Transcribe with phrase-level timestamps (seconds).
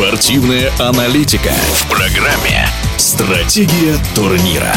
[0.00, 4.72] Спортивная аналитика в программе «Стратегия турнира».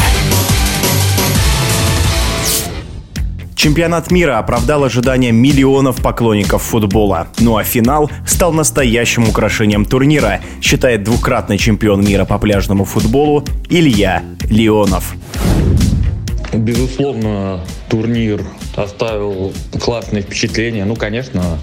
[3.55, 7.30] Чемпионат мира оправдал ожидания миллионов поклонников футбола.
[7.39, 14.24] Ну а финал стал настоящим украшением турнира, считает двукратный чемпион мира по пляжному футболу Илья
[14.50, 15.16] Леонов.
[16.52, 18.44] Безусловно, турнир
[18.76, 20.84] оставил классные впечатления.
[20.84, 21.60] Ну, конечно,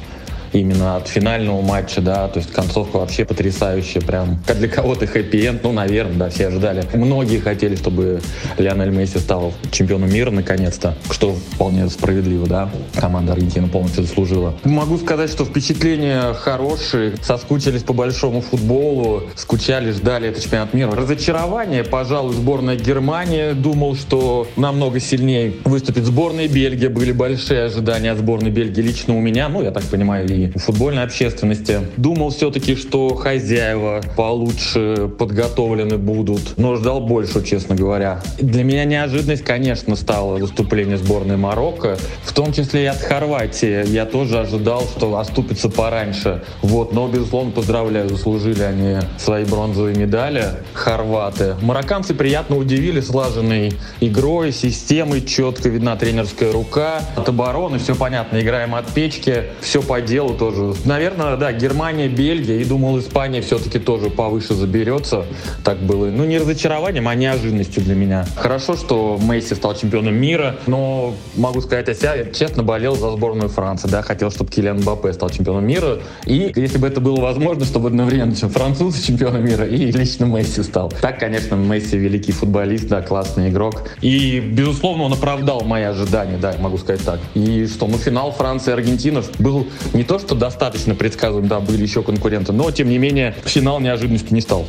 [0.52, 5.62] именно от финального матча, да, то есть концовка вообще потрясающая, прям как для кого-то хэппи-энд,
[5.62, 6.84] ну, наверное, да, все ожидали.
[6.94, 8.20] Многие хотели, чтобы
[8.58, 14.54] Лионель Месси стал чемпионом мира наконец-то, что вполне справедливо, да, команда Аргентины полностью заслужила.
[14.64, 20.90] Могу сказать, что впечатления хорошие, соскучились по большому футболу, скучали, ждали этот чемпионат мира.
[20.92, 28.18] Разочарование, пожалуй, сборная Германии, думал, что намного сильнее выступит сборная Бельгии, были большие ожидания от
[28.18, 31.80] сборной Бельгии лично у меня, ну, я так понимаю, и футбольной общественности.
[31.96, 38.22] Думал все-таки, что хозяева получше подготовлены будут, но ждал больше, честно говоря.
[38.38, 43.86] Для меня неожиданность, конечно, стало выступление сборной Марокко, в том числе и от Хорватии.
[43.88, 46.42] Я тоже ожидал, что оступится пораньше.
[46.62, 51.56] Вот, но, безусловно, поздравляю, заслужили они свои бронзовые медали, хорваты.
[51.62, 57.00] Марокканцы приятно удивили слаженной игрой, системой, четко видна тренерская рука.
[57.16, 60.74] От обороны все понятно, играем от печки, все по делу, делу тоже.
[60.84, 65.24] Наверное, да, Германия, Бельгия, и думал, Испания все-таки тоже повыше заберется.
[65.64, 66.06] Так было.
[66.06, 68.26] Ну, не разочарованием, а неожиданностью для меня.
[68.36, 73.10] Хорошо, что Месси стал чемпионом мира, но могу сказать о себе, я честно болел за
[73.10, 77.20] сборную Франции, да, хотел, чтобы Килиан Мбаппе стал чемпионом мира, и если бы это было
[77.20, 80.92] возможно, чтобы одновременно француз чемпионом мира и лично Месси стал.
[81.00, 83.88] Так, конечно, Месси великий футболист, да, классный игрок.
[84.00, 87.20] И, безусловно, он оправдал мои ожидания, да, могу сказать так.
[87.34, 92.52] И что, ну, финал Франции-Аргентина был не то, что достаточно предсказываем, да, были еще конкуренты,
[92.52, 94.66] но, тем не менее, финал неожиданностью не стал.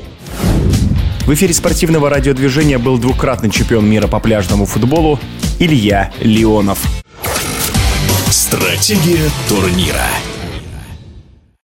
[1.26, 5.20] В эфире спортивного радиодвижения был двукратный чемпион мира по пляжному футболу
[5.60, 6.80] Илья Леонов.
[8.30, 10.08] Стратегия турнира.